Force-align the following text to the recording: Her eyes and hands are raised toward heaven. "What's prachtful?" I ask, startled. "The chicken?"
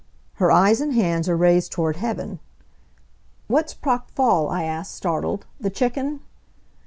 Her 0.41 0.49
eyes 0.51 0.81
and 0.81 0.95
hands 0.95 1.29
are 1.29 1.37
raised 1.37 1.71
toward 1.71 1.97
heaven. 1.97 2.39
"What's 3.47 3.75
prachtful?" 3.75 4.49
I 4.49 4.63
ask, 4.63 4.95
startled. 4.97 5.45
"The 5.59 5.69
chicken?" 5.69 6.21